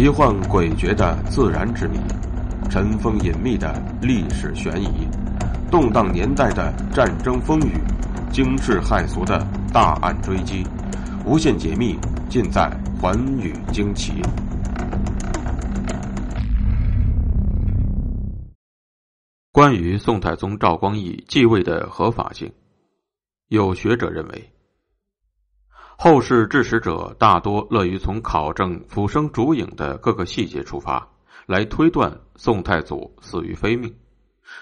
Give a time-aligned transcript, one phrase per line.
[0.00, 1.98] 奇幻诡谲的自然之谜，
[2.70, 5.06] 尘封隐秘的历史悬疑，
[5.70, 7.74] 动荡年代的战争风雨，
[8.32, 10.66] 惊世骇俗的大案追击，
[11.26, 11.98] 无限解密
[12.30, 12.62] 尽在
[12.98, 14.22] 《寰宇惊奇》。
[19.52, 22.50] 关于宋太宗赵光义继位的合法性，
[23.48, 24.50] 有学者认为。
[26.02, 31.06] 后世治史者大多乐于从考证浮生烛影的各个细节出发，
[31.44, 33.94] 来推断宋太祖死于非命，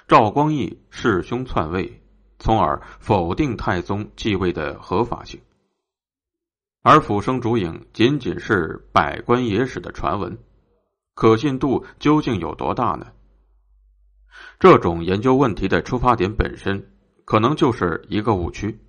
[0.09, 2.02] 赵光义弑兄篡位，
[2.41, 5.41] 从而否定太宗继位的合法性。
[6.83, 10.36] 而浮生烛影仅仅是百官野史的传闻，
[11.14, 13.06] 可信度究竟有多大呢？
[14.59, 16.91] 这种研究问题的出发点本身，
[17.25, 18.81] 可能就是一个误区。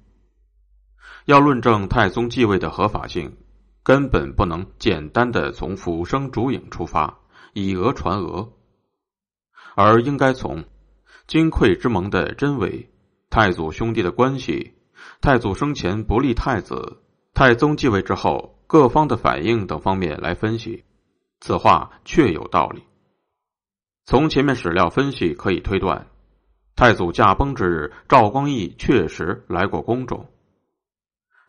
[1.26, 3.38] 要论证太宗继位的合法性，
[3.84, 7.20] 根本不能简单的从俯生烛影出发，
[7.54, 8.54] 以讹传讹，
[9.76, 10.64] 而应该从
[11.28, 12.90] 金匮之盟的真伪、
[13.30, 14.74] 太祖兄弟的关系、
[15.22, 17.02] 太祖生前不立太子、
[17.34, 20.84] 太宗继位之后各方的反应等方面来分析。
[21.40, 22.84] 此话确有道理。
[24.06, 26.08] 从前面史料分析可以推断，
[26.76, 30.28] 太祖驾崩之日，赵光义确实来过宫中。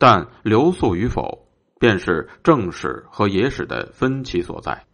[0.01, 1.47] 但留宿与否，
[1.79, 4.87] 便是正史和野史的分歧所在。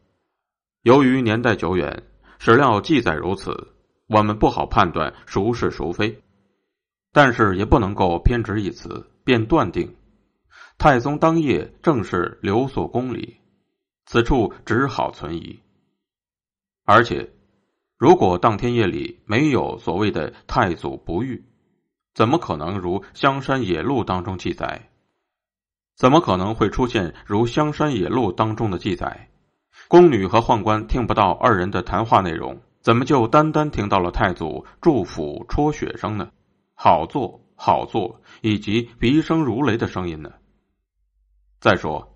[0.83, 2.03] 由于年代久远，
[2.41, 3.69] 史料记载如此，
[4.09, 6.21] 我们不好判断孰是孰非。
[7.13, 9.95] 但是也不能够偏执一词，便断定
[10.77, 13.37] 太宗当夜正是留宿宫里，
[14.07, 15.61] 此处只好存疑。
[16.85, 17.31] 而且，
[17.97, 21.45] 如果当天夜里没有所谓的太祖不遇，
[22.13, 24.91] 怎么可能如《香山野录》当中记载？
[25.97, 29.31] 怎么可能会出现如《香山野录》当中的记载？
[29.89, 36.29] 宫女和宦官听不到二人的谈话内容，怎么就单单听到了太祖祝福戳雪声呢？
[36.75, 40.31] 好做好做，以及鼻声如雷的声音呢？
[41.61, 42.15] 再说，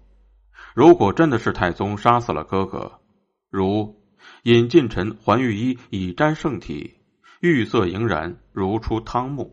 [0.75, 3.01] 如果真的是太宗杀死了哥哥，
[3.49, 3.97] 如
[4.43, 6.99] 尹进臣还御医以沾圣体，
[7.41, 9.53] 玉色莹然，如出汤沐。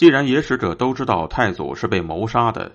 [0.00, 2.72] 既然野史者都知道太祖是被谋杀的，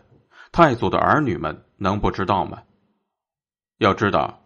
[0.51, 2.61] 太祖的儿女们能不知道吗？
[3.79, 4.45] 要知道，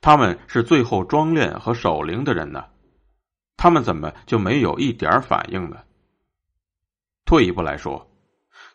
[0.00, 2.64] 他们是最后装殓和守灵的人呢，
[3.58, 5.82] 他们怎么就没有一点反应呢？
[7.26, 8.10] 退一步来说，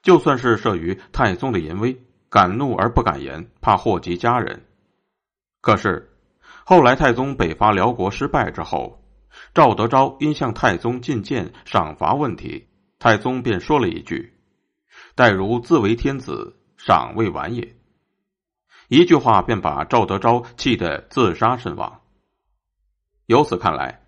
[0.04, 2.00] 就算是慑于太宗的淫威，
[2.30, 4.64] 敢怒而不敢言，怕祸及家人，
[5.60, 6.16] 可是
[6.64, 9.04] 后来太宗北伐辽国失败之后，
[9.56, 12.69] 赵德昭因向太宗进谏赏罚问题。
[13.00, 14.38] 太宗便说了一句
[15.16, 17.76] ：“待如自为天子，赏未完也。”
[18.90, 22.02] 一句话便把赵德昭气得自杀身亡。
[23.26, 24.02] 由此看来，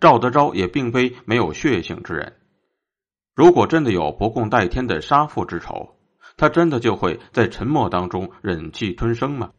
[0.00, 2.38] 赵德昭也并非没有血性之人。
[3.34, 5.98] 如果真的有不共戴天的杀父之仇，
[6.36, 9.52] 他真的就会在沉默当中忍气吞声吗？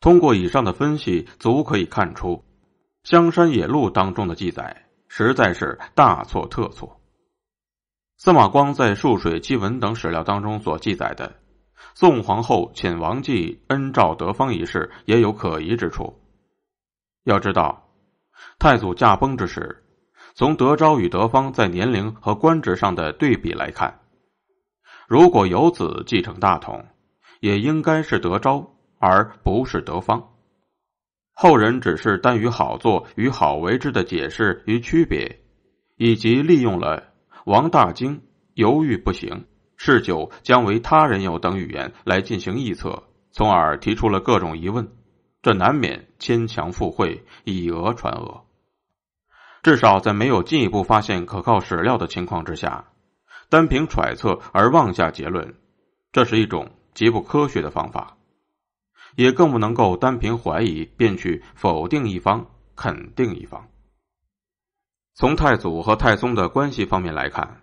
[0.00, 2.44] 通过以上的分析，足可以看出，
[3.08, 7.00] 《香山野录》当中的记载实在是大错特错。
[8.16, 11.34] 司马光在《沭水奇文》等史料当中所记载的
[11.94, 16.20] 宋皇后遣王继恩召德方一事也有可疑之处。
[17.24, 17.88] 要知道，
[18.58, 19.84] 太祖驾崩之时，
[20.34, 24.00] 从德昭与德方在年龄和官职上的对比来看，
[25.08, 26.84] 如果有子继承大统，
[27.40, 30.30] 也应该是德昭而不是德方。
[31.34, 35.40] 后人只是单于好做与好为之的解释与区别，
[35.96, 37.13] 以及利用了。
[37.44, 38.22] 王大惊，
[38.54, 39.44] 犹豫不行，
[39.76, 43.02] 嗜酒将为他人有等语言来进行臆测，
[43.32, 44.88] 从而提出了各种疑问，
[45.42, 48.46] 这难免牵强附会，以讹传讹。
[49.62, 52.86] 至少在没有进一步发现可靠史料的情况之下，
[53.50, 55.54] 单凭揣测而妄下结论，
[56.12, 58.16] 这是一种极不科学的方法，
[59.16, 63.68] 也更不能够单凭怀疑便去否定一方，肯定一方。
[65.14, 67.62] 从太祖和太宗的关系方面来看，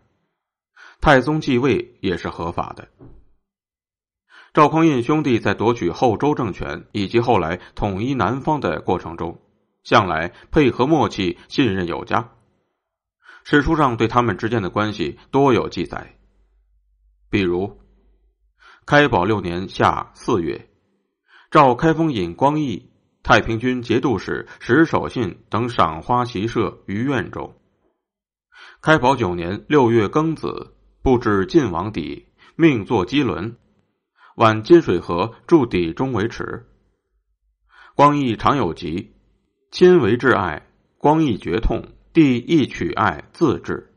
[1.02, 2.88] 太宗继位也是合法的。
[4.54, 9.42] 赵匡胤兄弟在夺取后周政权以及后来统一南方的过程中，
[9.84, 12.32] 向来配合默契、信任有加。
[13.44, 16.16] 史书上对他们之间的关系多有记载，
[17.30, 17.80] 比如
[18.86, 20.70] 开宝六年夏四月，
[21.50, 22.91] 赵开封尹光义。
[23.24, 27.56] 太平军节度使石守信等赏花席设于院中。
[28.82, 33.58] 开宝九年六月庚子，布置晋王邸，命作基轮，
[34.36, 36.68] 挽金水河筑底中为池。
[37.96, 39.14] 光义常有疾，
[39.70, 41.84] 亲为挚爱，光义绝痛，
[42.14, 43.94] 帝亦取爱自治。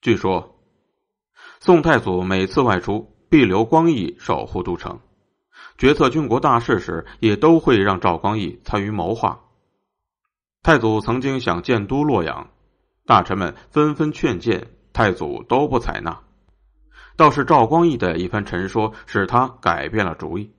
[0.00, 0.60] 据说，
[1.58, 5.00] 宋太祖每次外出，必留光义守护都城，
[5.78, 9.40] 决策军国大事时，也都会让赵光义参与谋划。
[10.62, 12.50] 太祖曾经想建都洛阳，
[13.04, 16.22] 大臣们纷纷劝谏，太祖都不采纳。
[17.16, 20.52] 倒是赵光义的一番陈说，使他改变了主意。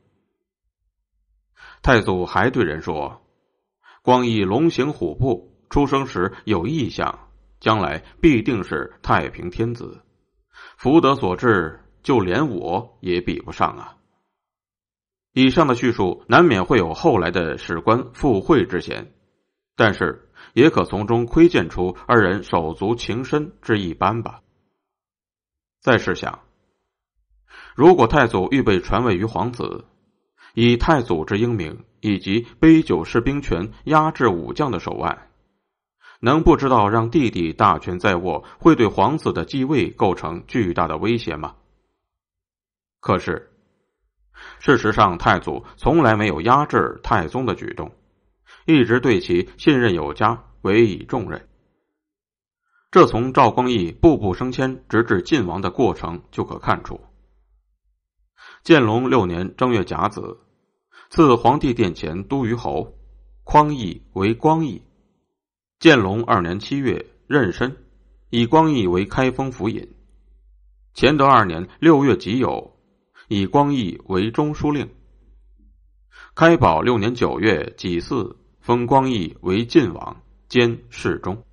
[1.81, 3.21] 太祖还对人说
[4.01, 7.27] ：“光义龙行虎步，出生时有异象，
[7.59, 10.01] 将来必定是太平天子。
[10.77, 13.96] 福德所致，就连我也比不上啊。”
[15.37, 19.13] 以上的叙述难免会有后来的史官附会之嫌，
[19.75, 24.41] 但是也可从中窥见出二人手足情深之一般吧。
[25.79, 26.39] 再试想。
[27.75, 29.85] 如果太祖预备传位于皇子，
[30.55, 35.29] 以太祖之英明以及杯酒释兵权、压制武将的手腕，
[36.19, 41.57] 能不知道让弟弟大权在握会对皇子的继位构成巨大的威胁吗？
[42.99, 43.51] 可是，
[44.59, 47.91] 事实上，太祖从来没有压制太宗的举动，
[48.65, 51.47] 一直对其信任有加，委以重任。
[52.89, 57.01] 这从赵光义步步升迁直至晋王的过程就可看出。
[58.63, 60.39] 建隆六年正月甲子，
[61.09, 62.97] 赐皇帝殿前都虞侯，
[63.43, 64.81] 匡义为光义。
[65.79, 67.77] 建隆二年七月壬申，
[68.29, 69.93] 以光义为开封府尹。
[70.95, 72.71] 乾德二年六月己酉，
[73.27, 74.89] 以光义为中书令。
[76.33, 81.43] 开宝六年九月己巳，封光义为晋王兼侍中。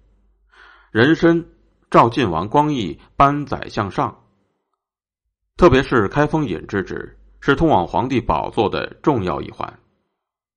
[0.93, 1.49] 壬申，
[1.91, 4.25] 召晋王光义颁宰相上。
[5.56, 9.81] 特别是开封尹之职，是通往皇帝宝座的重要一环，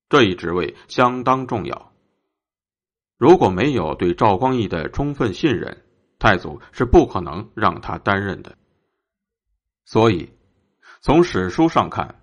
[0.08, 1.92] 这一职位相当重要。
[3.16, 5.84] 如果没有对赵光义的充分信任，
[6.18, 8.56] 太祖是不可能让他担任的。
[9.84, 10.30] 所以，
[11.00, 12.16] 从史书上看，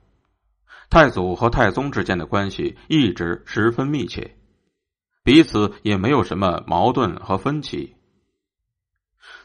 [0.89, 4.35] 太祖和太宗之间的关系一直十分密切，
[5.23, 7.95] 彼此也没有什么矛盾和分歧。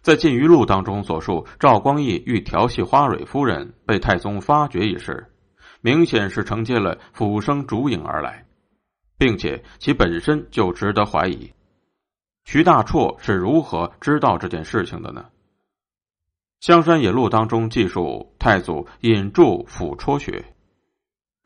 [0.02, 5.32] 在《晋余录》当中所述，赵光义欲调戏花蕊夫人，被太宗发觉一事，
[5.80, 8.46] 明显是承接了辅生烛影而来，
[9.16, 11.52] 并且其本身就值得怀疑。
[12.44, 15.26] 徐大绰是如何知道这件事情的呢？
[16.60, 20.44] 《香山野路》当中记述，太祖引柱抚戳穴，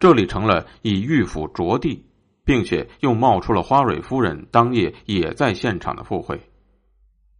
[0.00, 2.05] 这里成了以玉斧着地，
[2.44, 6.40] 并且又冒出了花蕊夫人当夜也在现场的附会。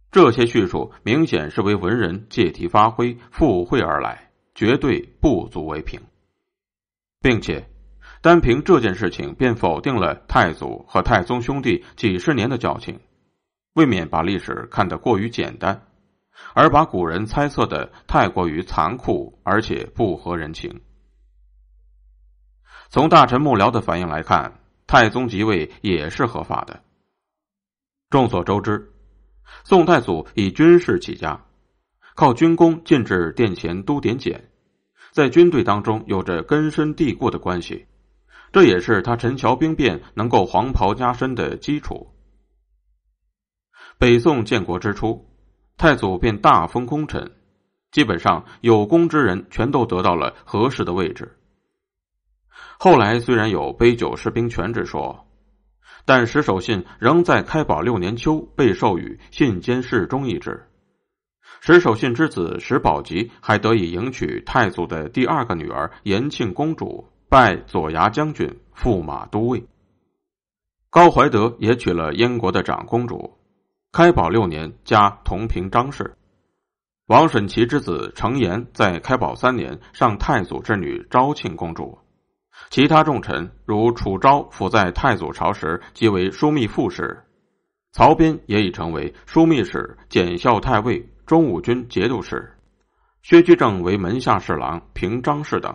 [0.09, 5.99] 这些叙述明显是为文人借题发挥、附会而来，绝对不足为凭，
[7.19, 7.67] 并且
[8.21, 13.01] 单凭这件事情便否定了太祖和太宗兄弟几十年的交情，
[13.73, 15.81] 未免把历史看得过于简单，
[16.53, 20.81] 而把古人猜测的太过于残酷，而且不合人情。
[22.89, 26.81] 从大臣幕僚的反应来看，太宗即位也是合法的。
[28.09, 28.91] 众所周知。
[29.63, 31.45] 宋太祖以军事起家，
[32.15, 34.49] 靠军功进至殿前都点检，
[35.11, 37.85] 在军队当中有着根深蒂固的关系，
[38.51, 42.11] 这也是他陈桥兵变能够黄袍加身的基础。
[43.97, 45.25] 北宋建国之初，
[45.77, 47.31] 太祖便大封功臣，
[47.91, 51.37] 基本上有功之人全都得到了合适的位置。
[52.79, 55.21] 后来虽然有杯酒释兵权之说。
[56.07, 60.67] 但石守信仍在开宝六年秋被授予信监侍中一职。
[61.61, 69.65] 石守信之子石宝吉还得以迎娶太祖的第二个女儿延庆公主，拜左牙将军、驸马都尉。
[70.91, 73.39] 高怀德也娶了燕国的长公主。
[73.95, 76.17] 开宝六年加同平章事。
[77.07, 81.97] 王审琦之子程延在开宝三年上太祖之女昭庆公主。
[82.69, 87.05] 其他重臣如楚昭，辅在太祖朝时即为枢密副使；
[87.93, 92.35] 曹彬也已成为枢密使、检校太尉、中武军节度使；
[93.21, 95.73] 薛居正为门下侍郎、平章事等。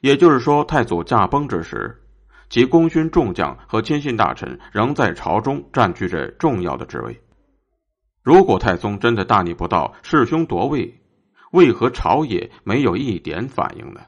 [0.00, 2.02] 也就是说，太祖驾崩之时，
[2.48, 7.20] 其功勋众将和亲信大臣仍在朝中占据着重要的职位。
[8.22, 11.00] 如果太宗真的大逆不道、弑兄夺位，
[11.52, 14.00] 为何朝野没有一点反应呢？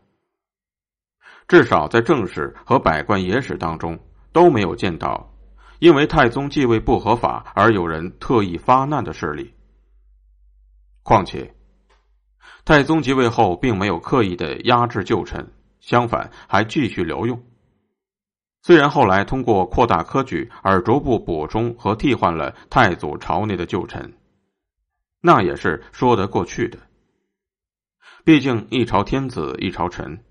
[1.46, 3.98] 至少在正史和百官野史当中
[4.32, 5.32] 都没有见到，
[5.78, 9.54] 因为太宗继位不合法而有人特意发难的事例。
[11.02, 11.54] 况且，
[12.64, 17.42] 太宗即位后并没有刻意的压制旧臣，相反还继续留用。
[18.62, 24.12] 虽然后来通过扩大科举而逐步补充和替换了太祖朝内的旧臣，
[25.20, 26.78] 那也是说得过去的。
[28.24, 30.22] 毕竟一朝天子一朝臣，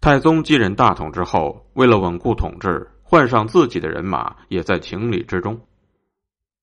[0.00, 5.60] 太宗继任大统之后，为了稳固统治，换上自己的人马也在情理之中。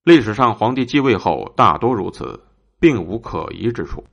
[0.03, 2.41] 历史上皇帝继位后大多如此，
[2.79, 4.03] 并无可疑之处。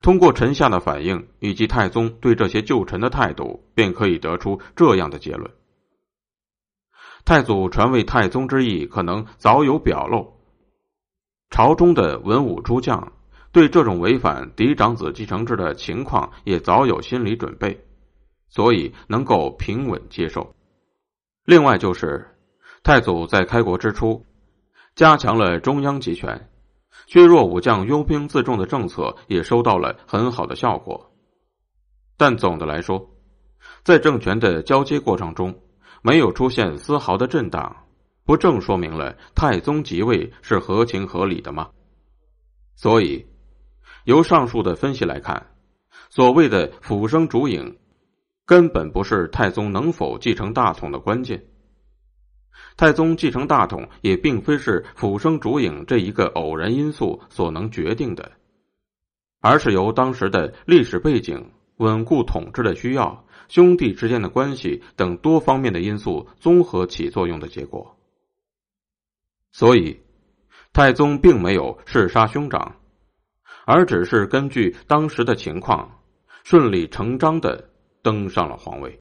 [0.00, 5.50] 通过臣下的反应以及太宗对这些旧臣的态度，便可以得出这样的结论：
[7.24, 10.34] 太祖传位太宗之意可能早有表露，
[11.50, 13.12] 朝中的文武诸将
[13.50, 17.84] 对这种违反嫡长子继承制的情况也早有心理准备，
[18.48, 20.54] 所以能够平稳接受。
[21.44, 22.36] 另外就是
[22.84, 24.24] 太祖在开国之初，
[24.94, 26.48] 加强了中央集权。
[27.06, 31.12] 削弱武将拥兵自重的政策也收到了很好的效果，
[32.16, 33.10] 但总的来说，
[33.82, 35.62] 在政权的交接过程中
[36.02, 37.84] 没有出现丝毫的震荡，
[38.24, 41.70] 不正说明了太宗即位是合情合理的吗？
[42.74, 43.26] 所以，
[44.04, 45.54] 由上述的分析来看，
[46.10, 47.78] 所谓的“辅生主影”，
[48.44, 51.44] 根本不是太宗能否继承大统的关键。
[52.76, 58.32] 太宗继承大统也并非是辅生主影这一个偶然因素所能决定的，
[59.40, 67.96] 而是由当时的历史背景、稳固统治的需要、兄弟之间的关系等多方面的因素综合起作用的结果。
[69.50, 69.98] 所以，
[70.72, 72.76] 太宗并没有弑杀兄长，
[73.66, 76.00] 而只是根据当时的情况，
[76.44, 77.70] 顺理成章的
[78.02, 78.96] 登上了皇位。